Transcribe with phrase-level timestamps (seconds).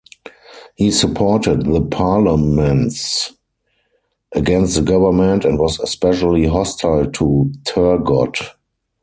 [0.77, 3.33] He supported the "parlements"
[4.31, 8.43] against the government and was especially hostile to Turgot.